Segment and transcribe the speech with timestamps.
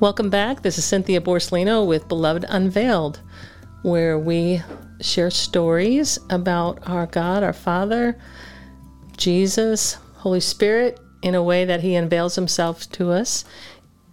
[0.00, 0.62] Welcome back.
[0.62, 3.20] This is Cynthia Borsellino with Beloved Unveiled,
[3.82, 4.62] where we
[5.02, 8.18] share stories about our God, our Father,
[9.18, 13.44] Jesus, Holy Spirit, in a way that He unveils Himself to us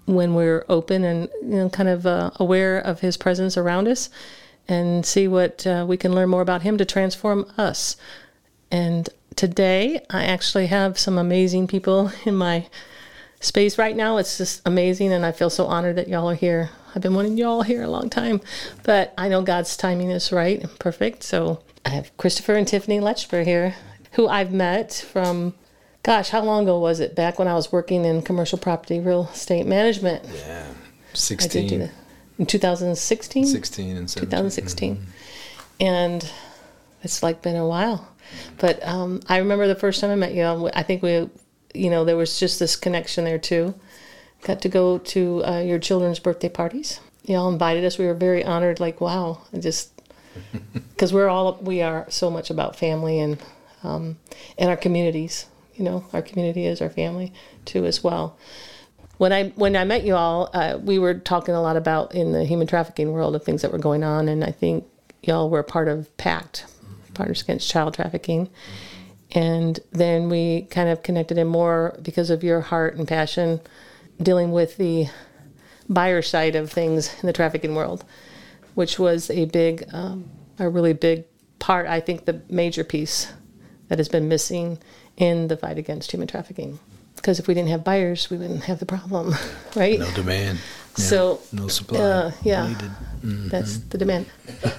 [0.07, 4.09] when we're open and you know, kind of uh, aware of His presence around us,
[4.67, 7.95] and see what uh, we can learn more about Him to transform us.
[8.69, 9.07] And
[9.37, 12.67] today, I actually have some amazing people in my
[13.39, 14.17] space right now.
[14.17, 16.69] It's just amazing, and I feel so honored that y'all are here.
[16.95, 18.41] I've been wanting y'all here a long time,
[18.83, 21.23] but I know God's timing is right and perfect.
[21.23, 23.75] So I have Christopher and Tiffany Lechber here,
[24.13, 25.53] who I've met from,
[26.03, 27.15] gosh, how long ago was it?
[27.15, 30.25] Back when I was working in commercial property real estate management.
[30.25, 30.65] Yeah,
[31.13, 31.91] 16.
[32.39, 33.45] In 2016?
[33.45, 34.29] 16 and 17.
[34.29, 34.95] 2016.
[34.95, 35.05] Mm-hmm.
[35.79, 36.31] And
[37.03, 38.07] it's like been a while.
[38.57, 40.69] But um, I remember the first time I met you.
[40.73, 41.29] I think we
[41.73, 43.75] you know, there was just this connection there too.
[44.43, 46.99] Got to go to uh, your children's birthday parties.
[47.23, 47.97] Y'all invited us.
[47.97, 48.79] We were very honored.
[48.79, 49.91] Like, wow, just
[50.73, 53.37] because we're all we are so much about family and
[53.83, 54.17] um,
[54.57, 55.47] and our communities.
[55.75, 57.33] You know, our community is our family
[57.65, 58.37] too as well.
[59.17, 62.31] When I when I met you all, uh, we were talking a lot about in
[62.31, 64.85] the human trafficking world of things that were going on, and I think
[65.23, 66.65] y'all were part of PACT,
[67.13, 68.49] Partners Against Child Trafficking.
[69.31, 73.59] And then we kind of connected in more because of your heart and passion
[74.21, 75.07] dealing with the
[75.89, 78.03] buyer side of things in the trafficking world,
[78.75, 81.25] which was a big, um, a really big
[81.59, 83.31] part, I think, the major piece
[83.87, 84.79] that has been missing
[85.17, 86.79] in the fight against human trafficking.
[87.17, 89.35] Because if we didn't have buyers, we wouldn't have the problem,
[89.75, 89.99] right?
[89.99, 90.59] No demand.
[90.97, 91.05] Yeah.
[91.05, 91.99] So no supply.
[91.99, 92.73] Uh, yeah,
[93.21, 93.49] mm-hmm.
[93.49, 94.25] that's the demand.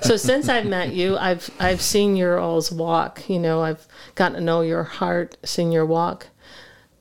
[0.03, 3.29] So since I've met you, I've I've seen your all's walk.
[3.29, 6.29] You know, I've gotten to know your heart, seen your walk.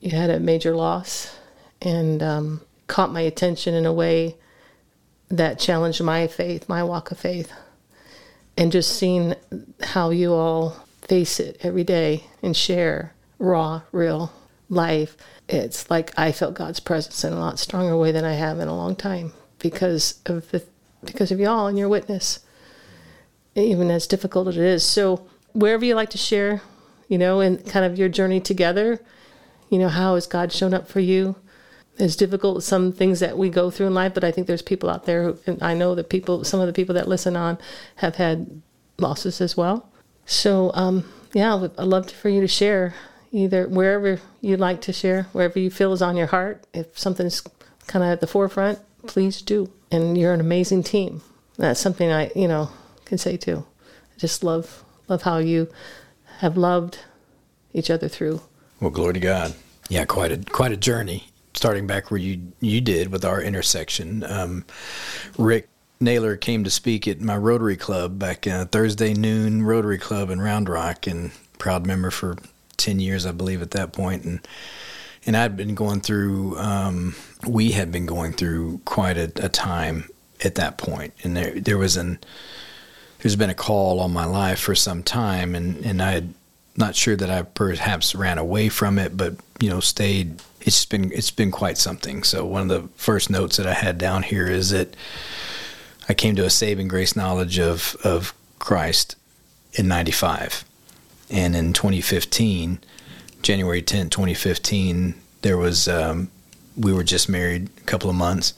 [0.00, 1.36] You had a major loss,
[1.82, 4.36] and um, caught my attention in a way
[5.30, 7.52] that challenged my faith, my walk of faith,
[8.56, 9.34] and just seeing
[9.82, 14.32] how you all face it every day and share raw, real
[14.68, 15.16] life
[15.48, 18.68] it's like I felt God's presence in a lot stronger way than I have in
[18.68, 20.62] a long time because of the
[21.02, 22.40] because of y'all and your witness,
[23.54, 24.84] even as difficult as it is.
[24.84, 26.60] So wherever you like to share,
[27.08, 29.00] you know, and kind of your journey together,
[29.70, 31.36] you know, how has God shown up for you?
[31.98, 34.90] It's difficult some things that we go through in life, but I think there's people
[34.90, 37.58] out there who, and I know that people, some of the people that listen on,
[37.96, 38.60] have had
[38.98, 39.88] losses as well.
[40.26, 42.94] So, um, yeah, I'd love for you to share
[43.30, 46.64] either wherever you'd like to share, wherever you feel is on your heart.
[46.72, 47.42] If something's
[47.86, 49.70] kind of at the forefront, please do.
[49.90, 51.22] And you're an amazing team.
[51.56, 52.70] That's something I, you know,
[53.04, 53.66] can say too.
[53.86, 55.68] I just love love how you
[56.38, 56.98] have loved
[57.72, 58.40] each other through.
[58.80, 59.54] Well, glory to God.
[59.88, 61.28] Yeah, quite a quite a journey.
[61.54, 64.64] Starting back where you you did with our intersection, um,
[65.36, 65.68] Rick
[65.98, 70.40] Naylor came to speak at my Rotary Club back uh, Thursday noon Rotary Club in
[70.40, 72.36] Round Rock, and proud member for
[72.78, 74.24] 10 years, I believe, at that point.
[74.24, 74.40] And,
[75.26, 77.14] and I'd been going through, um,
[77.46, 80.08] we had been going through quite a, a, time
[80.42, 81.12] at that point.
[81.22, 82.18] And there, there was an,
[83.18, 85.54] there's been a call on my life for some time.
[85.54, 86.34] And, and I had
[86.76, 90.40] not sure that I perhaps ran away from it, but, you know, stayed.
[90.60, 92.22] It's been, it's been quite something.
[92.22, 94.94] So one of the first notes that I had down here is that
[96.08, 99.16] I came to a saving grace knowledge of, of Christ
[99.72, 100.64] in 95
[101.30, 102.78] and in 2015,
[103.42, 106.30] January 10, 2015, there was, um,
[106.76, 108.54] we were just married a couple of months,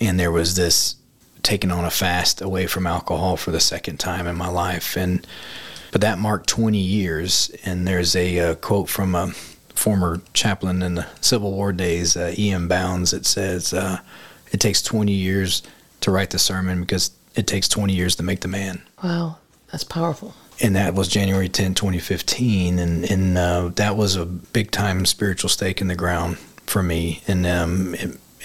[0.00, 0.96] and there was this
[1.42, 4.96] taking on a fast away from alcohol for the second time in my life.
[4.96, 5.26] And,
[5.92, 7.50] but that marked 20 years.
[7.64, 9.28] And there's a, a uh, quote from a
[9.74, 12.66] former chaplain in the Civil War days, uh, E.M.
[12.66, 13.98] Bounds, that says, uh,
[14.52, 15.62] It takes 20 years
[16.00, 18.82] to write the sermon because it takes 20 years to make the man.
[19.02, 19.36] Wow,
[19.70, 24.70] that's powerful and that was January 10, 2015, and and uh, that was a big
[24.70, 27.94] time spiritual stake in the ground for me and um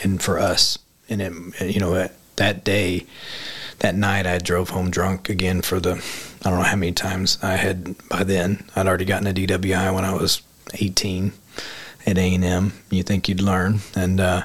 [0.04, 0.78] and, for us.
[1.10, 3.06] And it, you know, that day,
[3.80, 5.94] that night, I drove home drunk again for the
[6.46, 8.64] I don't know how many times I had by then.
[8.76, 10.42] I'd already gotten a DWI when I was
[10.74, 11.34] 18
[12.06, 12.74] at A and M.
[12.90, 14.44] You think you'd learn, and uh,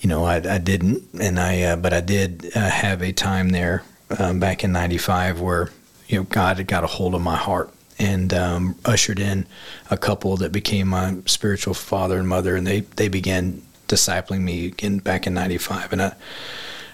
[0.00, 3.50] you know, I, I didn't, and I uh, but I did uh, have a time
[3.50, 3.82] there
[4.18, 5.70] um, back in '95 where
[6.14, 9.46] you know, God had got a hold of my heart and um, ushered in
[9.90, 14.66] a couple that became my spiritual father and mother, and they they began discipling me
[14.66, 15.92] again back in '95.
[15.92, 16.14] And I,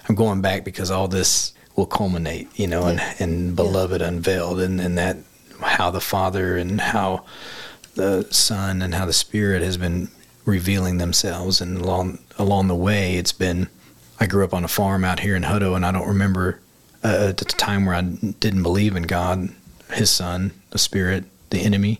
[0.09, 4.81] I'm going back because all this will culminate, you know, and and beloved unveiled, and
[4.81, 5.17] and that
[5.59, 7.23] how the Father and how
[7.93, 10.09] the Son and how the Spirit has been
[10.45, 11.61] revealing themselves.
[11.61, 13.69] And along along the way, it's been.
[14.19, 16.59] I grew up on a farm out here in Hutto, and I don't remember
[17.03, 19.49] uh, at the time where I didn't believe in God,
[19.93, 21.99] His Son, the Spirit, the enemy.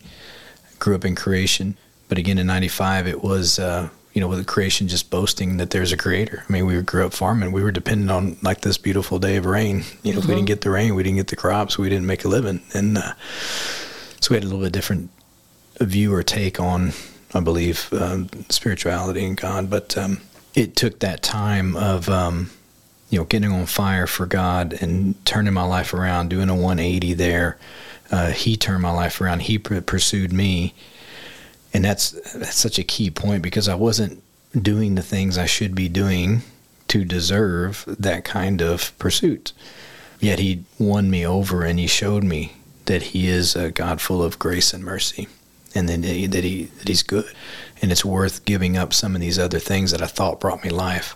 [0.80, 1.78] grew up in creation,
[2.10, 3.60] but again in '95, it was.
[3.60, 6.44] Uh, you know, with the creation just boasting that there's a creator.
[6.48, 7.54] I mean, we grew up farming.
[7.54, 9.86] We were dependent on like this beautiful day of rain.
[10.04, 10.20] You know, mm-hmm.
[10.20, 11.78] if we didn't get the rain, we didn't get the crops.
[11.78, 13.14] We didn't make a living, and uh,
[14.20, 15.12] so we had a little bit different
[15.80, 16.94] view or take on,
[17.34, 19.70] I believe, um, spirituality and God.
[19.70, 20.22] But um,
[20.54, 22.52] it took that time of, um,
[23.12, 27.14] you know, getting on fire for God and turning my life around, doing a 180
[27.14, 27.60] there.
[28.10, 29.44] Uh, he turned my life around.
[29.44, 30.74] He pursued me
[31.74, 34.22] and that's that's such a key point because I wasn't
[34.60, 36.42] doing the things I should be doing
[36.90, 39.54] to deserve that kind of pursuit.
[40.20, 42.54] Yet he won me over and he showed me
[42.86, 45.28] that he is a God full of grace and mercy
[45.74, 47.32] and then that he, that he that he's good
[47.82, 50.70] and it's worth giving up some of these other things that I thought brought me
[50.70, 51.16] life.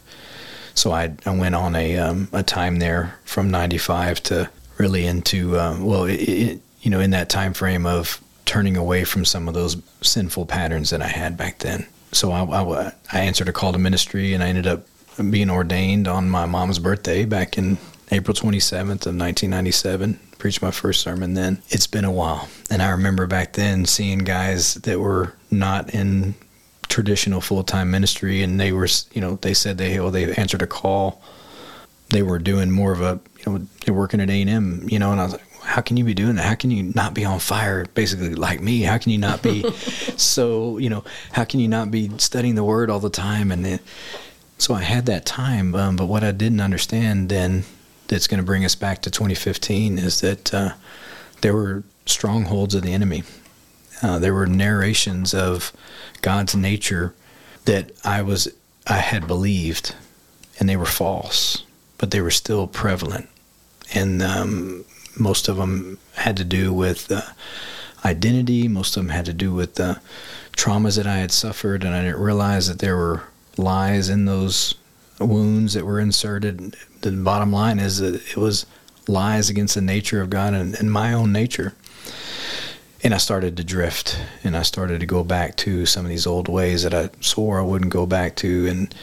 [0.75, 5.57] So I, I went on a um, a time there from 95 to really into
[5.57, 9.48] uh, well it, it, you know in that time frame of turning away from some
[9.48, 11.88] of those sinful patterns that I had back then.
[12.12, 14.86] So I, I, I answered a call to ministry and I ended up
[15.30, 17.77] being ordained on my mom's birthday back in
[18.12, 20.19] April 27th of 1997.
[20.38, 21.62] Preached my first sermon then.
[21.69, 22.48] It's been a while.
[22.69, 26.36] And I remember back then seeing guys that were not in
[26.96, 30.68] traditional full-time ministry and they were, you know, they said they, well, they answered a
[30.68, 31.22] call.
[32.08, 35.20] They were doing more of a, you know, they're working at A&M, you know, and
[35.20, 36.46] I was like, how can you be doing that?
[36.46, 38.84] How can you not be on fire, basically like me?
[38.84, 39.70] How can you not be
[40.16, 41.04] so, you know,
[41.34, 43.52] how can you not be studying the word all the time?
[43.52, 43.80] And then,
[44.58, 45.76] so I had that time.
[45.76, 47.66] Um, but what I didn't understand then
[48.08, 50.76] that's going to bring us back to 2015 is that uh,
[51.42, 53.24] there were strongholds of the enemy.
[54.02, 55.72] Uh, there were narrations of
[56.22, 57.14] God's nature
[57.66, 58.48] that I was
[58.88, 59.96] I had believed,
[60.60, 61.64] and they were false,
[61.98, 63.30] but they were still prevalent.
[63.94, 64.86] And um,
[65.18, 67.22] most of them had to do with uh,
[68.04, 68.68] identity.
[68.68, 70.00] Most of them had to do with the
[70.56, 73.24] traumas that I had suffered, and I didn't realize that there were
[73.58, 74.76] lies in those
[75.20, 76.76] wounds that were inserted.
[77.02, 78.66] The bottom line is that it was
[79.08, 81.74] lies against the nature of God and, and my own nature.
[83.06, 86.25] And I started to drift, and I started to go back to some of these
[86.25, 88.96] old ways that I swore I wouldn't go back to, and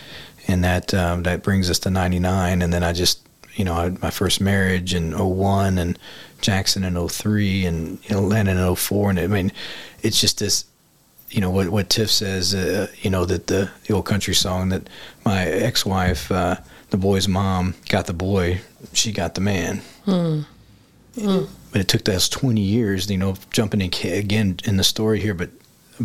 [0.48, 2.62] and that um, that brings us to '99.
[2.62, 3.22] And then I just
[3.54, 5.98] you know, I my first marriage in 01 and
[6.40, 9.10] Jackson in 03 and, you Landon in 04.
[9.10, 9.52] And I mean,
[10.02, 10.64] it's just this,
[11.30, 14.70] you know, what, what Tiff says, uh, you know, that the, the old country song
[14.70, 14.88] that
[15.24, 16.56] my ex-wife, uh,
[16.90, 18.60] the boy's mom got the boy,
[18.92, 19.82] she got the man.
[20.04, 20.42] Hmm.
[21.72, 25.34] But it took us 20 years, you know, jumping in again in the story here,
[25.34, 25.50] but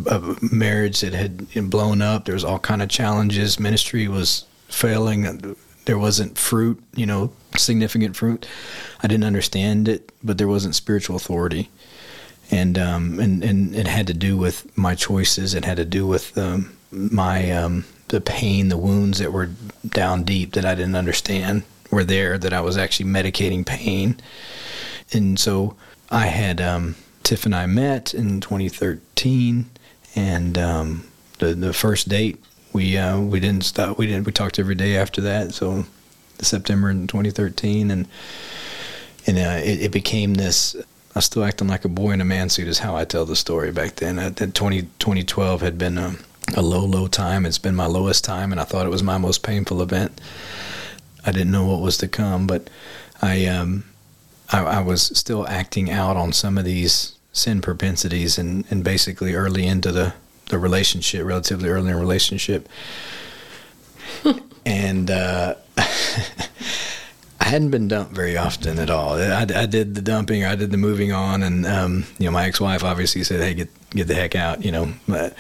[0.09, 2.25] a marriage that had blown up.
[2.25, 3.59] There was all kind of challenges.
[3.59, 5.56] Ministry was failing
[5.88, 8.45] there wasn't fruit, you know, significant fruit.
[9.01, 11.69] I didn't understand it, but there wasn't spiritual authority,
[12.51, 15.53] and um, and and it had to do with my choices.
[15.53, 19.50] It had to do with um, my um, the pain, the wounds that were
[19.88, 22.38] down deep that I didn't understand were there.
[22.38, 24.19] That I was actually medicating pain,
[25.12, 25.75] and so
[26.09, 29.69] I had um, Tiff and I met in 2013,
[30.15, 31.08] and um,
[31.39, 32.43] the the first date
[32.74, 33.98] we uh, we didn't stop.
[33.98, 34.25] We didn't.
[34.25, 35.53] We talked every day after that.
[35.53, 35.86] So
[36.39, 38.08] September in 2013, and
[39.25, 40.75] and uh, it, it, became this.
[40.75, 43.25] I was still acting like a boy in a man suit is how I tell
[43.25, 44.20] the story back then.
[44.20, 46.15] Uh, 20, 2012 had been a,
[46.55, 47.46] a low, low time.
[47.46, 50.22] It's been my lowest time, and I thought it was my most painful event.
[51.25, 52.70] I didn't know what was to come, but
[53.22, 53.84] I um,
[54.51, 59.34] I, I was still acting out on some of these sin propensities, and, and basically
[59.34, 60.13] early into the
[60.50, 62.70] the relationship, relatively early in the relationship.
[64.66, 69.13] and uh, I hadn't been dumped very often at all.
[69.13, 72.46] I, I, did the dumping, I did the moving on, and um, you know, my
[72.46, 74.94] ex-wife obviously said, "Hey, get get the heck out," you know.
[75.08, 75.36] But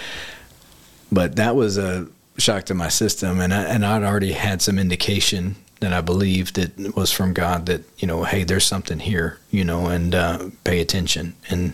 [1.11, 4.77] but that was a shock to my system, and I, and I'd already had some
[4.77, 9.39] indication that I believed it was from God that you know, hey, there's something here,
[9.51, 11.73] you know, and uh, pay attention and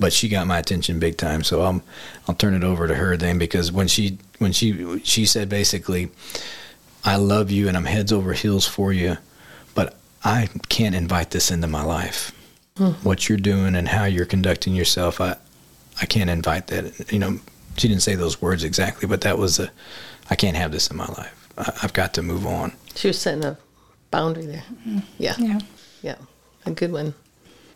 [0.00, 1.42] but she got my attention big time.
[1.42, 1.82] So I'll
[2.26, 6.10] I'll turn it over to her then because when she when she she said basically,
[7.04, 9.16] I love you and I'm heads over heels for you,
[9.74, 12.32] but I can't invite this into my life.
[12.76, 12.90] Hmm.
[13.02, 15.36] What you're doing and how you're conducting yourself, I
[16.00, 17.12] I can't invite that.
[17.12, 17.40] You know,
[17.76, 19.70] she didn't say those words exactly, but that was a
[20.30, 21.34] I can't have this in my life.
[21.58, 22.72] I, have got to move on.
[22.94, 23.58] She was setting a
[24.10, 24.64] boundary there.
[24.72, 24.98] Mm-hmm.
[25.18, 25.34] Yeah.
[25.38, 25.58] Yeah.
[26.02, 26.16] Yeah.
[26.66, 27.14] A good one.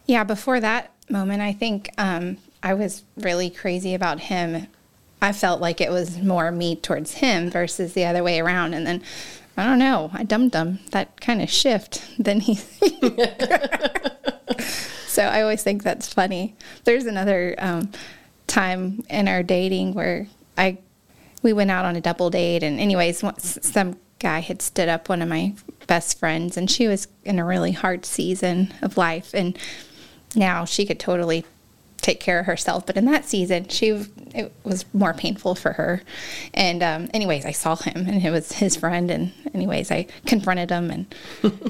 [0.06, 4.66] Yeah, before that moment, I think um, I was really crazy about him
[5.22, 8.74] I felt like it was more me towards him versus the other way around.
[8.74, 9.04] And then
[9.56, 12.02] I don't know, I dumped him that kind of shift.
[12.18, 12.56] Then he.
[15.06, 16.56] so I always think that's funny.
[16.82, 17.92] There's another um,
[18.48, 20.26] time in our dating where
[20.58, 20.78] I
[21.42, 25.22] we went out on a double date, and anyways, some guy had stood up one
[25.22, 25.54] of my
[25.86, 29.58] best friends, and she was in a really hard season of life, and
[30.34, 31.44] now she could totally
[32.02, 32.84] take care of herself.
[32.84, 36.02] But in that season, she it was more painful for her.
[36.52, 39.10] And um, anyways, I saw him, and it was his friend.
[39.10, 41.14] And anyways, I confronted him, and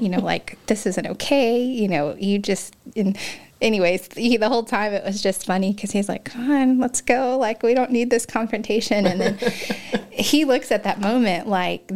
[0.00, 1.62] you know, like this isn't okay.
[1.62, 2.74] You know, you just.
[2.96, 3.16] And
[3.62, 7.00] anyways, he, the whole time it was just funny because he's like, "Come on, let's
[7.00, 7.38] go.
[7.38, 9.38] Like we don't need this confrontation." And then
[10.10, 11.90] he looks at that moment like,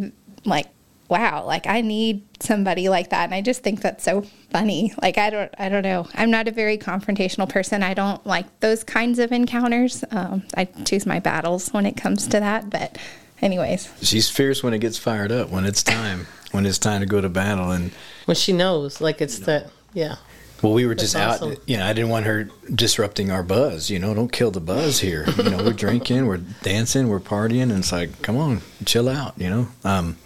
[0.45, 0.69] like
[1.09, 3.25] wow, like I need somebody like that.
[3.25, 4.95] And I just think that's so funny.
[5.03, 6.09] Like I don't I don't know.
[6.15, 7.83] I'm not a very confrontational person.
[7.83, 10.05] I don't like those kinds of encounters.
[10.11, 12.71] Um, I choose my battles when it comes to that.
[12.71, 12.99] But
[13.43, 13.93] anyways.
[14.03, 16.27] She's fierce when it gets fired up, when it's time.
[16.53, 17.91] when it's time to go to battle and
[18.25, 20.17] when she knows, like it's the yeah.
[20.63, 21.53] Well, we were That's just awesome.
[21.53, 21.59] out.
[21.67, 23.91] You know, I didn't want her disrupting our buzz.
[23.91, 25.27] You know, don't kill the buzz here.
[25.37, 29.35] You know, we're drinking, we're dancing, we're partying, and it's like, come on, chill out.
[29.37, 30.17] You know, um,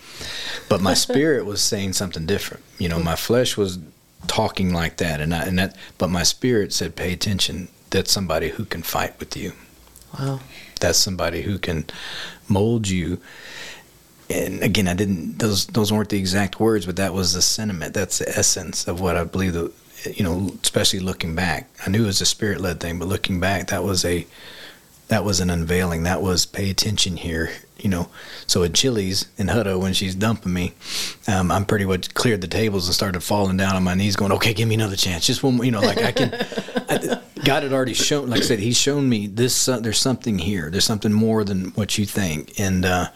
[0.68, 2.62] but my spirit was saying something different.
[2.78, 3.78] You know, my flesh was
[4.26, 5.76] talking like that, and I, and that.
[5.98, 7.68] But my spirit said, "Pay attention.
[7.90, 9.52] That's somebody who can fight with you.
[10.18, 10.40] Wow.
[10.78, 11.86] That's somebody who can
[12.48, 13.18] mold you."
[14.28, 17.94] And again, I didn't; those those weren't the exact words, but that was the sentiment.
[17.94, 19.54] That's the essence of what I believe.
[19.54, 19.72] The
[20.04, 23.40] you know, especially looking back, I knew it was a spirit led thing, but looking
[23.40, 24.26] back, that was a
[25.08, 26.04] that was an unveiling.
[26.04, 27.50] That was pay attention here
[27.82, 28.08] you know,
[28.46, 30.72] so at Chili's in Hutto when she's dumping me,
[31.26, 34.32] um, I'm pretty much cleared the tables and started falling down on my knees, going,
[34.32, 36.34] "Okay, give me another chance, just one." More, you know, like I can.
[36.88, 39.68] I, God had already shown, like I said, He's shown me this.
[39.68, 40.70] Uh, there's something here.
[40.70, 43.08] There's something more than what you think, and uh,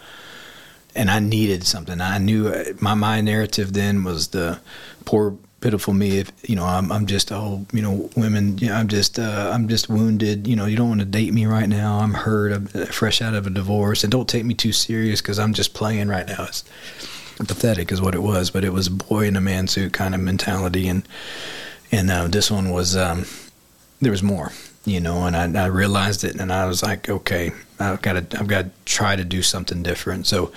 [0.95, 2.01] and I needed something.
[2.01, 4.61] I knew uh, my my narrative then was the
[5.05, 8.75] poor pitiful me if you know I'm I'm just oh you know women you know,
[8.75, 10.47] I'm just uh, I'm just wounded.
[10.47, 12.01] You know you don't want to date me right now.
[12.01, 14.05] I'm hurt I'm fresh out of a divorce.
[14.05, 16.45] And don't take me too serious because I'm just playing right now.
[16.45, 16.65] It's
[17.39, 20.15] pathetic is what it was but it was a boy in a man suit kind
[20.15, 20.87] of mentality.
[20.87, 21.09] And
[21.91, 23.25] and uh, this one was um,
[24.03, 24.53] there was more
[24.85, 28.39] you know and I, I realized it and I was like okay I've got to
[28.39, 30.27] I've got to try to do something different.
[30.27, 30.53] So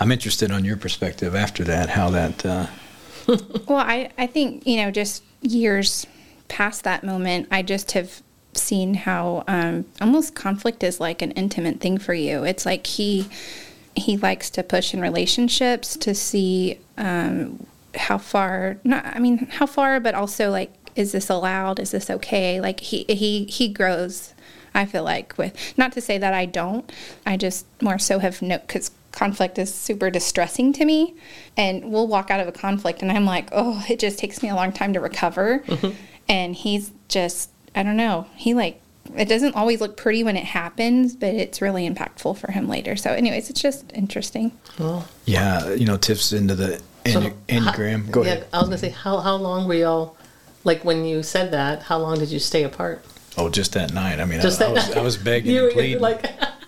[0.00, 2.66] I'm interested on your perspective after that how that uh,
[3.68, 6.06] well, I, I think, you know, just years
[6.48, 8.22] past that moment, I just have
[8.54, 12.44] seen how um, almost conflict is like an intimate thing for you.
[12.44, 13.26] It's like he
[13.96, 19.66] he likes to push in relationships to see um, how far not I mean how
[19.66, 21.78] far, but also like is this allowed?
[21.78, 22.60] Is this okay?
[22.60, 24.34] Like he he he grows.
[24.74, 26.90] I feel like with not to say that I don't.
[27.26, 31.14] I just more so have no because conflict is super distressing to me.
[31.56, 34.48] And we'll walk out of a conflict and i'm like oh it just takes me
[34.48, 35.60] a long time to recover.
[35.66, 35.90] Mm-hmm.
[36.28, 38.80] and he's just i don't know he like
[39.16, 42.94] it doesn't always look pretty when it happens but it's really impactful for him later.
[42.96, 44.52] So anyways it's just interesting.
[44.78, 45.06] Oh.
[45.24, 48.46] yeah you know tips into the so enneagram how, go yeah, ahead.
[48.52, 50.16] I was gonna say how, how long were y'all
[50.64, 53.04] like when you said that how long did you stay apart?
[53.36, 54.20] Oh just that night.
[54.20, 56.00] I mean just I, I was, I was begging you, and pleading.
[56.00, 56.26] like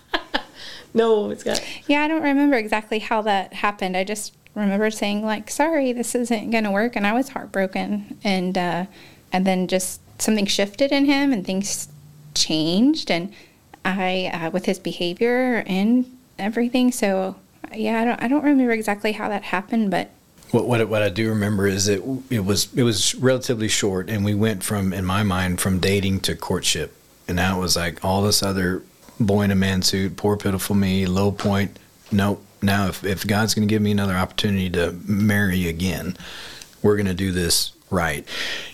[0.93, 1.63] no, it's got.
[1.87, 3.97] Yeah, I don't remember exactly how that happened.
[3.97, 8.17] I just remember saying like, "Sorry, this isn't going to work," and I was heartbroken.
[8.23, 8.85] And uh,
[9.31, 11.87] and then just something shifted in him, and things
[12.35, 13.33] changed, and
[13.83, 16.05] I uh, with his behavior and
[16.37, 16.91] everything.
[16.91, 17.35] So
[17.73, 20.11] yeah, I don't I don't remember exactly how that happened, but.
[20.51, 24.23] What, what, what I do remember is that it was it was relatively short, and
[24.23, 26.95] we went from, in my mind, from dating to courtship,
[27.27, 28.83] and now it was like all this other
[29.25, 31.77] boy in a man suit, poor pitiful me, low point.
[32.11, 32.43] Nope.
[32.61, 36.15] Now, if, if God's going to give me another opportunity to marry again,
[36.81, 38.27] we're going to do this right.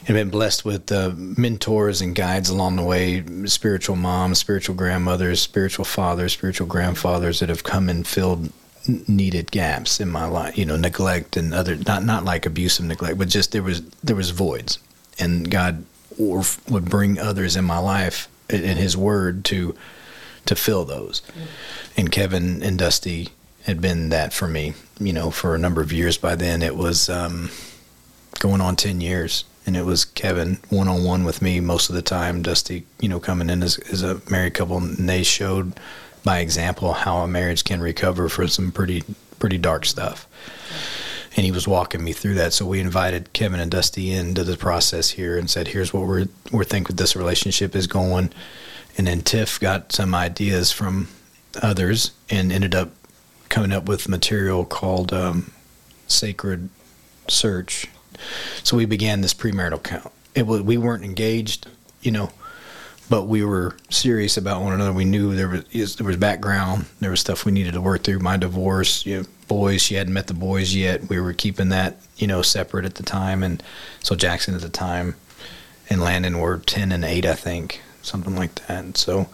[0.08, 5.42] And been blessed with uh, mentors and guides along the way, spiritual moms, spiritual grandmothers,
[5.42, 8.52] spiritual fathers, spiritual grandfathers that have come and filled
[9.08, 10.58] needed gaps in my life.
[10.58, 14.16] You know, neglect and other not not like abusive neglect, but just there was there
[14.16, 14.80] was voids,
[15.20, 15.84] and God
[16.18, 19.76] would bring others in my life in His Word to
[20.50, 21.22] to fill those.
[21.96, 23.30] And Kevin and Dusty
[23.64, 26.64] had been that for me, you know, for a number of years by then.
[26.64, 27.52] It was um,
[28.40, 29.46] going on 10 years.
[29.66, 32.42] And it was Kevin one on one with me most of the time.
[32.42, 35.80] Dusty, you know, coming in as, as a married couple, and they showed
[36.24, 39.04] by example how a marriage can recover from some pretty
[39.38, 40.28] pretty dark stuff.
[41.36, 42.54] And he was walking me through that.
[42.54, 46.26] So we invited Kevin and Dusty into the process here and said, "Here's what we're
[46.52, 48.32] we're thinking this relationship is going."
[49.00, 51.08] And then Tiff got some ideas from
[51.62, 52.90] others and ended up
[53.48, 55.54] coming up with material called um,
[56.08, 56.68] Sacred
[57.30, 57.88] Search.
[58.62, 60.12] So we began this premarital count.
[60.36, 61.66] It was we weren't engaged,
[62.02, 62.30] you know,
[63.10, 64.92] but we were serious about one another.
[64.92, 68.20] We knew there was there was background, there was stuff we needed to work through.
[68.20, 71.08] My divorce, you know, boys, she hadn't met the boys yet.
[71.08, 73.64] We were keeping that, you know, separate at the time, and
[74.04, 75.16] so Jackson at the time
[75.90, 78.70] and Landon were ten and eight, I think, something like that.
[78.70, 79.30] And so,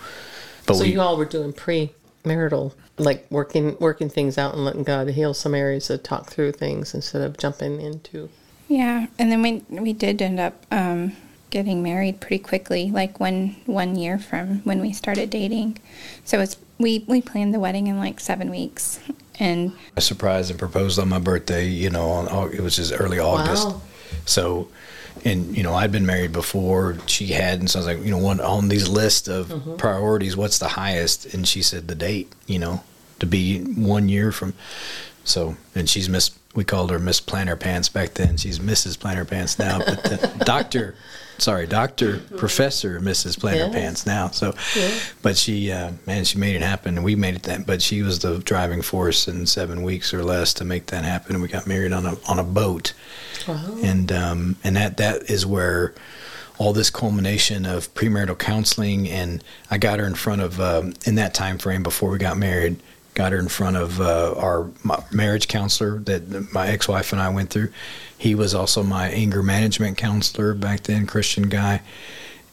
[0.65, 4.83] but so we, you all were doing pre-marital, like working working things out and letting
[4.83, 8.29] God heal some areas to talk through things instead of jumping into.
[8.67, 11.15] Yeah, and then we we did end up um,
[11.49, 15.77] getting married pretty quickly, like one one year from when we started dating.
[16.23, 18.99] So it's we we planned the wedding in like seven weeks,
[19.39, 21.67] and I surprised and proposed on my birthday.
[21.67, 23.67] You know, on it was just early August.
[23.67, 23.81] Wow.
[24.25, 24.69] So,
[25.23, 26.97] and you know, I'd been married before.
[27.05, 29.75] She had, and so I was like, you know, one on these list of mm-hmm.
[29.75, 31.33] priorities, what's the highest?
[31.33, 32.31] And she said the date.
[32.47, 32.83] You know,
[33.19, 34.53] to be one year from.
[35.25, 36.31] So, and she's Miss.
[36.55, 38.37] We called her Miss Planner Pants back then.
[38.37, 38.97] She's Mrs.
[38.97, 39.79] Planner Pants now.
[39.79, 40.95] But the doctor
[41.37, 43.39] sorry, Doctor Professor Mrs.
[43.39, 43.73] Planner yes.
[43.73, 44.29] Pants now.
[44.29, 44.97] So, yeah.
[45.21, 47.65] but she, uh, man, she made it happen, and we made it that.
[47.65, 51.33] But she was the driving force in seven weeks or less to make that happen.
[51.35, 52.93] And we got married on a on a boat,
[53.47, 53.77] wow.
[53.83, 55.93] and um, and that that is where
[56.57, 61.15] all this culmination of premarital counseling, and I got her in front of um, in
[61.15, 62.79] that time frame before we got married
[63.15, 64.69] got her in front of uh, our
[65.11, 67.71] marriage counselor that my ex-wife and I went through.
[68.17, 71.81] He was also my anger management counselor back then, Christian guy.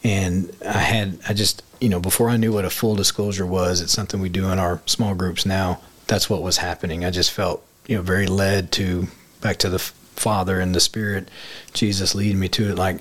[0.05, 3.81] And I had, I just, you know, before I knew what a full disclosure was,
[3.81, 5.81] it's something we do in our small groups now.
[6.07, 7.05] That's what was happening.
[7.05, 9.07] I just felt, you know, very led to
[9.41, 11.29] back to the Father and the Spirit,
[11.73, 12.77] Jesus leading me to it.
[12.77, 13.01] Like,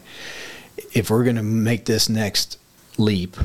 [0.93, 2.57] if we're going to make this next
[2.97, 3.37] leap,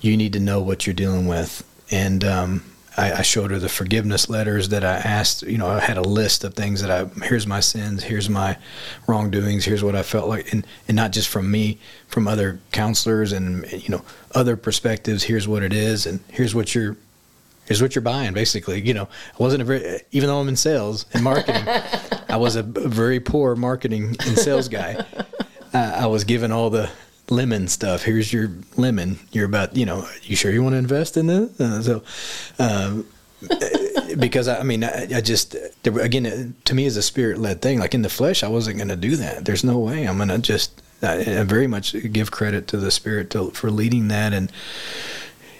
[0.00, 1.62] you need to know what you're dealing with.
[1.90, 2.62] And um,
[2.96, 5.42] I, I, showed her the forgiveness letters that I asked.
[5.42, 8.56] You know, I had a list of things that I here's my sins, here's my
[9.06, 13.32] wrongdoings, here's what I felt like, and and not just from me, from other counselors
[13.32, 14.04] and you know
[14.34, 15.24] other perspectives.
[15.24, 16.96] Here's what it is, and here's what you're.
[17.66, 18.86] Here's what you're buying, basically.
[18.86, 21.66] You know, I wasn't a very, even though I'm in sales and marketing,
[22.28, 25.02] I was a very poor marketing and sales guy.
[25.72, 26.88] Uh, I was given all the
[27.30, 28.02] lemon stuff.
[28.02, 29.18] Here's your lemon.
[29.32, 31.60] You're about, you know, you sure you want to invest in this?
[31.60, 32.02] Uh, so,
[32.58, 33.06] um,
[34.18, 37.78] because I, I mean, I, I just again, to me, is a spirit led thing.
[37.78, 39.44] Like in the flesh, I wasn't going to do that.
[39.44, 40.04] There's no way.
[40.04, 40.80] I'm going to just.
[41.02, 44.50] I, I, very much give credit to the spirit to, for leading that and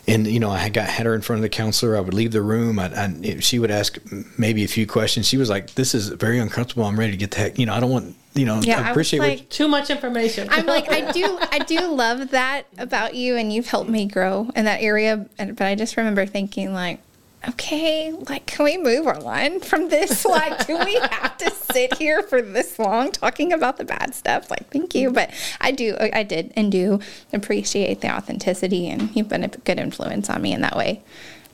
[0.07, 1.97] and you know I got had her in front of the counselor.
[1.97, 2.79] I would leave the room.
[2.79, 3.99] I, I, she would ask
[4.39, 5.27] maybe a few questions.
[5.27, 6.85] She was like, "This is very uncomfortable.
[6.85, 8.91] I'm ready to get the heck." You know, I don't want you know, yeah, I
[8.91, 10.49] appreciate I like, too much information.
[10.51, 14.51] I'm like, I do, I do love that about you, and you've helped me grow
[14.57, 15.29] in that area.
[15.39, 17.01] But I just remember thinking, like,
[17.51, 20.25] okay, like, can we move our line from this?
[20.35, 24.51] Like, do we have to sit here for this long talking about the bad stuff?
[24.51, 25.31] Like, thank you, but
[25.61, 26.99] I do, I did, and do
[27.33, 31.03] appreciate the authenticity, and you've been a good influence on me in that way.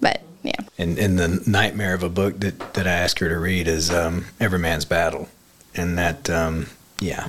[0.00, 3.38] But yeah, and and the nightmare of a book that that I asked her to
[3.38, 5.29] read is um, Every Man's Battle
[5.74, 6.66] and that um,
[7.00, 7.29] yeah.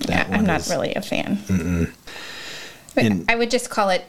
[0.00, 1.38] That yeah, I'm not is, really a fan.
[2.96, 4.04] And, I would just call it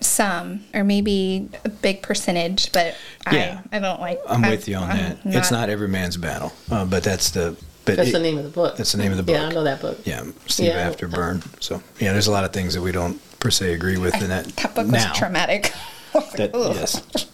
[0.00, 2.94] some or maybe a big percentage, but
[3.32, 4.20] yeah, I, I don't like.
[4.28, 5.24] I'm I, with you on I'm that.
[5.24, 7.56] Not, it's not every man's battle, uh, but that's the.
[7.84, 8.76] But that's it, the name of the book.
[8.76, 9.34] That's the name of the book.
[9.34, 9.98] Yeah, I know that book.
[10.04, 10.90] Yeah, Steve yeah.
[10.90, 11.42] Arterburn.
[11.62, 14.28] So yeah, there's a lot of things that we don't per se agree with in
[14.28, 14.46] that.
[14.56, 15.08] That book now.
[15.10, 15.72] was traumatic.
[16.12, 17.26] that, yes.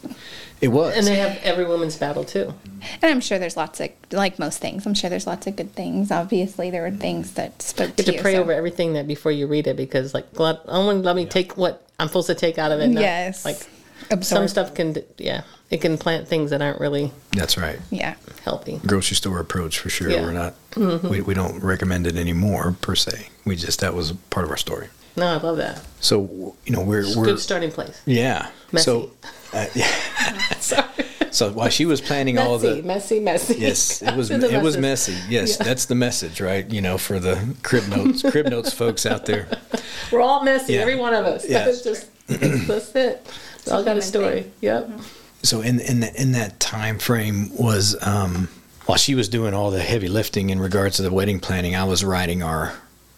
[0.65, 0.97] It was.
[0.97, 2.55] And they have every woman's battle too.
[3.03, 4.87] And I'm sure there's lots of like most things.
[4.87, 6.11] I'm sure there's lots of good things.
[6.11, 8.17] Obviously, there were things that spoke you to you.
[8.17, 8.41] to pray so.
[8.41, 11.29] over everything that before you read it because like God, only let me yeah.
[11.29, 12.93] take what I'm supposed to take out of it.
[12.93, 13.45] Yes.
[13.45, 13.59] Like
[14.11, 14.25] Absorb.
[14.25, 18.79] some stuff can yeah it can plant things that aren't really that's right yeah healthy
[18.87, 20.21] grocery store approach for sure yeah.
[20.21, 21.09] we're not mm-hmm.
[21.09, 24.59] we, we don't recommend it anymore per se we just that was part of our
[24.59, 28.85] story no i love that so you know we're we're good starting place yeah Messy.
[28.85, 29.11] so
[29.55, 29.87] uh, yeah.
[30.59, 30.89] Sorry.
[31.31, 34.77] So while she was planning messy, all the messy, messy, yes, it was it was
[34.77, 35.17] messy.
[35.29, 35.65] Yes, yeah.
[35.65, 36.69] that's the message, right?
[36.69, 39.49] You know, for the crib notes, crib notes folks out there.
[40.13, 40.81] We're all messy, yeah.
[40.81, 41.49] every one of us.
[41.49, 41.83] Yes.
[41.83, 43.27] That's just that's it.
[43.67, 44.43] We all got a story.
[44.43, 44.53] Thing.
[44.61, 44.91] Yep.
[45.43, 48.49] So in in the, in that time frame was um,
[48.87, 51.85] while she was doing all the heavy lifting in regards to the wedding planning, I
[51.85, 52.73] was writing our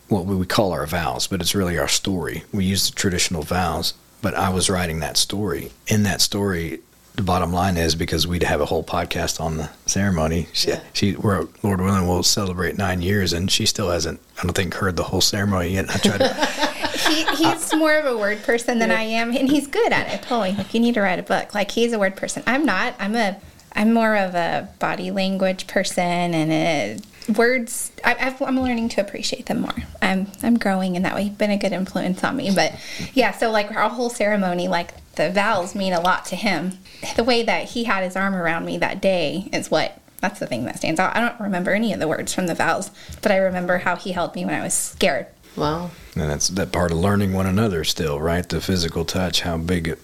[0.08, 2.44] what we would call our vows, but it's really our story.
[2.52, 5.72] We use the traditional vows, but I was writing that story.
[5.86, 6.80] In that story,
[7.16, 10.48] the bottom line is because we'd have a whole podcast on the ceremony.
[10.52, 10.80] She, yeah.
[10.92, 14.20] she, we're Lord willing, we'll celebrate nine years, and she still hasn't.
[14.38, 15.88] I don't think heard the whole ceremony yet.
[15.88, 16.34] I tried to.
[17.08, 20.14] he, he's more of a word person than I am, and he's good at it.
[20.14, 21.54] I told him, like, you need to write a book.
[21.54, 22.42] Like, he's a word person.
[22.46, 22.94] I'm not.
[22.98, 23.40] I'm a,
[23.72, 27.92] I'm more of a body language person, and a, words.
[28.04, 29.74] I, I've, I'm learning to appreciate them more.
[30.00, 31.30] I'm, I'm growing in that way.
[31.30, 32.74] Been a good influence on me, but
[33.14, 33.32] yeah.
[33.32, 36.78] So like our whole ceremony, like the vows mean a lot to him.
[37.16, 40.46] The way that he had his arm around me that day is what that's the
[40.46, 41.16] thing that stands out.
[41.16, 42.90] I don't remember any of the words from the vows,
[43.22, 45.26] but I remember how he held me when I was scared.
[45.56, 45.90] Wow.
[46.14, 48.46] And that's that part of learning one another still, right?
[48.46, 49.98] The physical touch, how big it,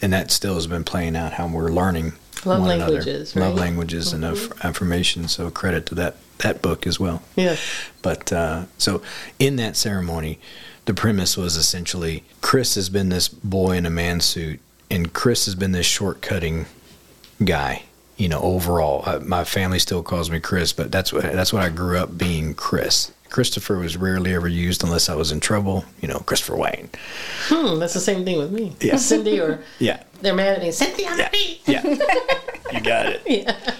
[0.00, 2.12] and that still has been playing out how we're learning
[2.44, 3.50] Love one languages, another.
[3.50, 3.66] Love right?
[3.66, 4.52] languages and mm-hmm.
[4.52, 5.28] aff- affirmation.
[5.28, 7.22] So credit to that that book as well.
[7.36, 7.56] Yeah.
[8.02, 9.02] But uh, so
[9.38, 10.38] in that ceremony,
[10.84, 15.44] the premise was essentially Chris has been this boy in a man suit, and Chris
[15.44, 16.66] has been this shortcutting
[17.44, 17.82] guy.
[18.16, 21.62] You know, overall, uh, my family still calls me Chris, but that's what that's what
[21.62, 22.54] I grew up being.
[22.54, 23.12] Chris.
[23.30, 25.84] Christopher was rarely ever used unless I was in trouble.
[26.00, 26.88] You know, Christopher Wayne.
[27.48, 28.74] Hmm, that's the same thing with me.
[28.80, 28.96] Yeah.
[28.96, 30.68] Cindy or Yeah, they're mad at me.
[31.06, 31.28] On yeah,
[31.66, 31.82] yeah.
[32.72, 33.22] you got it.
[33.26, 33.74] Yeah.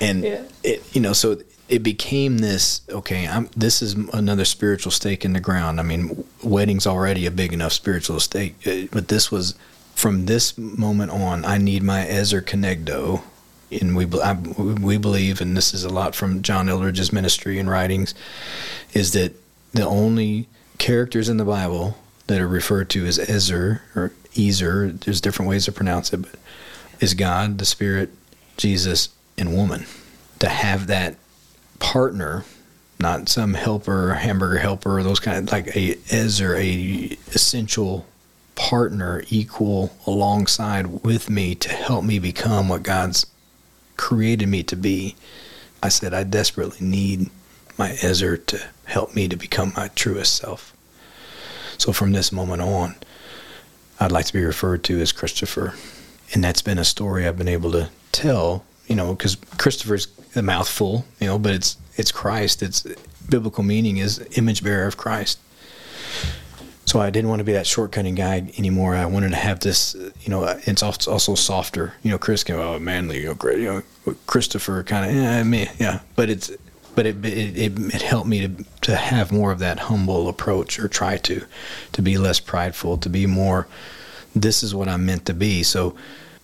[0.00, 0.42] And Yeah.
[0.62, 5.32] it you know so it became this okay i'm this is another spiritual stake in
[5.34, 9.54] the ground i mean wedding's already a big enough spiritual stake uh, but this was
[9.94, 13.22] from this moment on i need my ezer kenegdo
[13.70, 17.70] and we I, we believe and this is a lot from John Eldredge's ministry and
[17.70, 18.14] writings
[18.92, 19.32] is that
[19.72, 25.20] the only characters in the bible that are referred to as ezer or ezer there's
[25.20, 26.34] different ways to pronounce it but
[27.00, 28.10] is god the spirit
[28.56, 29.10] jesus
[29.40, 29.86] and woman.
[30.38, 31.16] To have that
[31.80, 32.44] partner
[33.00, 38.06] not some helper hamburger helper those kind of like a as or a essential
[38.54, 43.24] partner equal alongside with me to help me become what god's
[43.96, 45.16] created me to be.
[45.82, 47.30] I said i desperately need
[47.78, 50.76] my ezer to help me to become my truest self.
[51.78, 52.96] So from this moment on
[53.98, 55.72] i'd like to be referred to as christopher.
[56.34, 60.42] And that's been a story i've been able to tell you know because christopher's a
[60.42, 62.62] mouthful you know but it's it's christ.
[62.62, 62.86] It's
[63.28, 65.38] biblical meaning is image bearer of christ.
[66.86, 68.96] So i didn't want to be that shortcutting guy anymore.
[68.96, 71.94] I wanted to have this you know it's also softer.
[72.02, 75.38] You know chris came oh manly you know great you know christopher kind of yeah
[75.38, 76.00] I mean, yeah.
[76.16, 76.50] But it's
[76.96, 80.80] but it, it it it helped me to to have more of that humble approach
[80.80, 81.44] or try to
[81.92, 83.68] to be less prideful to be more
[84.34, 85.62] this is what i'm meant to be.
[85.62, 85.94] So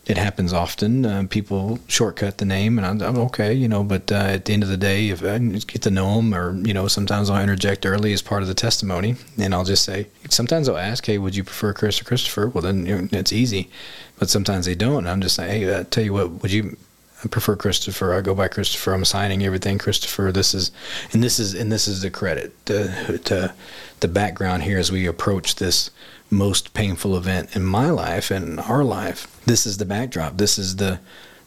[0.06, 1.04] it happens often.
[1.04, 3.82] Uh, people shortcut the name, and I'm, I'm okay, you know.
[3.82, 6.56] But uh, at the end of the day, if I get to know them, or
[6.64, 10.06] you know, sometimes I'll interject early as part of the testimony, and I'll just say.
[10.30, 13.32] Sometimes I'll ask, "Hey, would you prefer Chris or Christopher?" Well, then you know, it's
[13.32, 13.68] easy.
[14.18, 16.76] But sometimes they don't, and I'm just like, "Hey, uh, tell you what, would you?"
[17.30, 18.12] Prefer Christopher.
[18.12, 18.92] I go by Christopher.
[18.92, 20.30] I'm signing everything Christopher.
[20.30, 20.70] This is,
[21.12, 23.54] and this is, and this is the credit to, to
[24.00, 25.90] the background here as we approach this
[26.30, 29.26] most painful event in my life and our life.
[29.46, 30.36] This is the backdrop.
[30.36, 31.00] This is the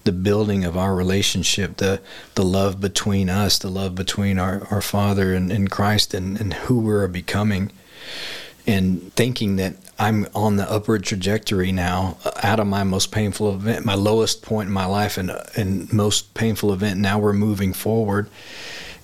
[0.05, 2.01] the building of our relationship, the
[2.35, 6.53] the love between us, the love between our, our Father and, and Christ and, and
[6.53, 7.71] who we're becoming.
[8.65, 13.53] And thinking that I'm on the upward trajectory now uh, out of my most painful
[13.53, 16.99] event, my lowest point in my life and and most painful event.
[16.99, 18.29] Now we're moving forward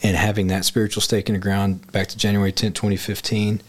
[0.02, 3.62] and having that spiritual stake in the ground back to January 10th, 2015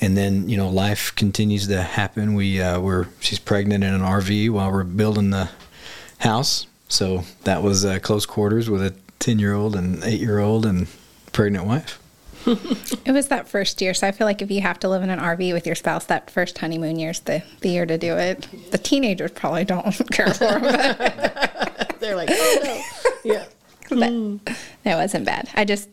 [0.00, 2.34] and then you know life continues to happen.
[2.34, 5.50] We uh, were she's pregnant in an RV while we're building the
[6.18, 10.38] house, so that was uh, close quarters with a ten year old and eight year
[10.38, 10.86] old and
[11.32, 12.00] pregnant wife.
[13.06, 15.10] It was that first year, so I feel like if you have to live in
[15.10, 18.46] an RV with your spouse, that first honeymoon year's the, the year to do it.
[18.70, 20.62] The teenagers probably don't care for them,
[22.00, 22.82] They're like, oh no.
[23.24, 23.44] Yeah.
[23.88, 24.54] but
[24.84, 25.48] that wasn't bad.
[25.54, 25.88] I just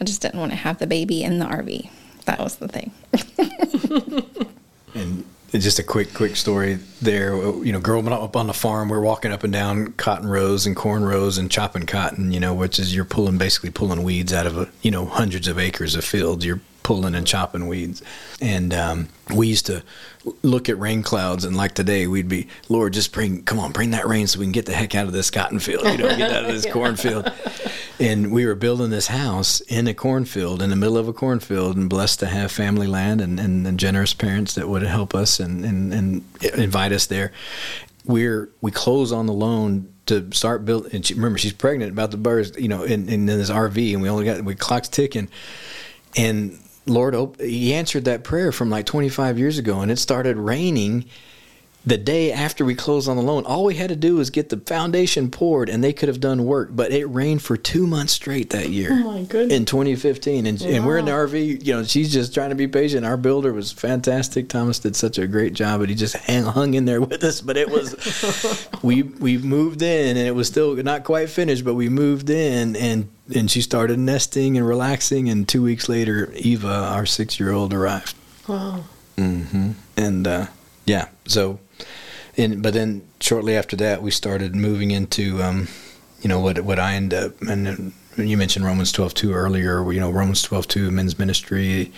[0.00, 1.88] I just didn't want to have the baby in the RV.
[2.24, 2.92] That was the thing.
[4.94, 7.36] And just a quick, quick story there.
[7.36, 10.74] You know, growing up on the farm, we're walking up and down cotton rows and
[10.74, 12.32] corn rows and chopping cotton.
[12.32, 15.46] You know, which is you're pulling basically pulling weeds out of a, you know hundreds
[15.46, 16.44] of acres of fields.
[16.44, 18.02] You're pulling and chopping weeds,
[18.40, 19.84] and um, we used to
[20.42, 23.90] look at rain clouds and like today we'd be, Lord, just bring, come on, bring
[23.90, 25.84] that rain so we can get the heck out of this cotton field.
[25.84, 27.30] You know, get out of this cornfield.
[28.00, 31.76] And we were building this house in a cornfield, in the middle of a cornfield,
[31.76, 35.38] and blessed to have family land and, and, and generous parents that would help us
[35.38, 36.24] and, and, and
[36.56, 37.30] invite us there.
[38.04, 40.92] We're we close on the loan to start building.
[40.92, 44.02] And she, remember, she's pregnant about the birds, you know, in, in this RV, and
[44.02, 45.28] we only got we clock's ticking,
[46.16, 51.06] and Lord, He answered that prayer from like 25 years ago, and it started raining
[51.86, 54.48] the day after we closed on the loan, all we had to do was get
[54.48, 56.70] the foundation poured, and they could have done work.
[56.72, 58.88] But it rained for two months straight that year.
[58.92, 59.52] Oh my goodness!
[59.56, 61.64] In 2015, and, and we're in the RV.
[61.66, 63.04] You know, she's just trying to be patient.
[63.04, 64.48] Our builder was fantastic.
[64.48, 67.40] Thomas did such a great job, but he just hang, hung in there with us.
[67.42, 71.74] But it was we we moved in, and it was still not quite finished, but
[71.74, 75.28] we moved in, and and she started nesting and relaxing.
[75.28, 78.14] And two weeks later, Eva, our six year old, arrived
[78.48, 78.84] Wow.
[79.18, 80.46] and uh,
[80.86, 81.58] yeah, so,
[82.36, 85.68] and but then shortly after that, we started moving into, um,
[86.20, 89.90] you know, what what I end up, and you mentioned Romans twelve two earlier.
[89.92, 91.92] You know, Romans twelve two men's ministry.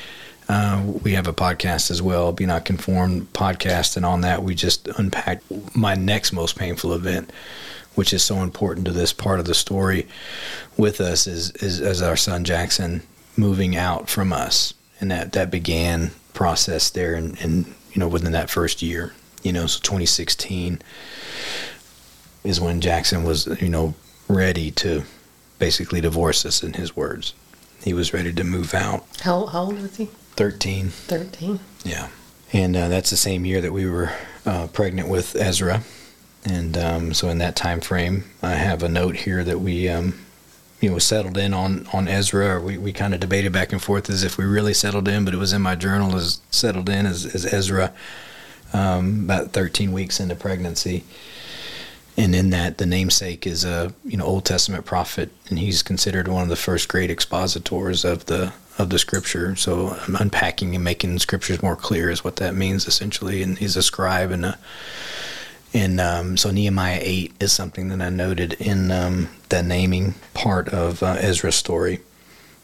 [0.48, 4.54] Uh, we have a podcast as well, Be Not Conformed podcast, and on that we
[4.54, 5.42] just unpack
[5.74, 7.32] my next most painful event,
[7.96, 10.06] which is so important to this part of the story
[10.76, 13.02] with us is is as our son Jackson
[13.36, 18.32] moving out from us, and that that began process there, and and you know within
[18.32, 20.82] that first year, you know, so 2016
[22.44, 23.94] is when Jackson was you know
[24.28, 25.04] ready to
[25.58, 26.62] basically divorce us.
[26.62, 27.32] In his words,
[27.82, 29.06] he was ready to move out.
[29.22, 30.10] How, how old was he?
[30.36, 30.90] 13.
[30.90, 31.58] 13.
[31.84, 32.08] Yeah,
[32.52, 34.12] and uh, that's the same year that we were
[34.44, 35.82] uh, pregnant with Ezra,
[36.44, 40.25] and um, so in that time frame, I have a note here that we, um,
[40.80, 42.60] you know, settled in on on Ezra.
[42.60, 45.34] We we kind of debated back and forth as if we really settled in, but
[45.34, 47.92] it was in my journal as settled in as, as Ezra.
[48.72, 51.04] Um, about 13 weeks into pregnancy,
[52.16, 56.28] and in that the namesake is a you know Old Testament prophet, and he's considered
[56.28, 59.56] one of the first great expositors of the of the scripture.
[59.56, 63.42] So unpacking and making scriptures more clear is what that means essentially.
[63.42, 64.58] And he's a scribe and a
[65.76, 70.70] and um, so Nehemiah eight is something that I noted in um, the naming part
[70.70, 72.00] of uh, Ezra's story,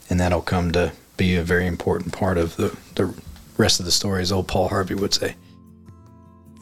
[0.09, 3.15] and that'll come to be a very important part of the the
[3.59, 5.37] rest of the story, as old Paul Harvey would say.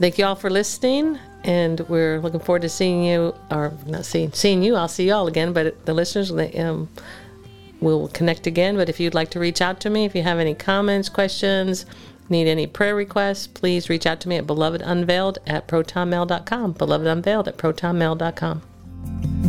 [0.00, 4.32] Thank you all for listening, and we're looking forward to seeing you, or not seeing
[4.32, 4.74] seeing you.
[4.74, 6.88] I'll see you all again, but the listeners, they, um,
[7.80, 8.74] we'll connect again.
[8.74, 11.86] But if you'd like to reach out to me, if you have any comments, questions,
[12.30, 16.74] need any prayer requests, please reach out to me at belovedunveiled at protonmail.com.
[16.74, 19.39] Belovedunveiled at protonmail.com.